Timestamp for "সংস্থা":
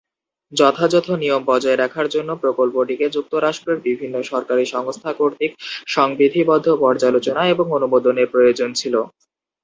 4.67-5.11